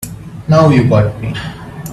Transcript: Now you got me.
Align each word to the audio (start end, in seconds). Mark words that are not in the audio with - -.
Now 0.47 0.69
you 0.69 0.89
got 0.89 1.21
me. 1.21 1.31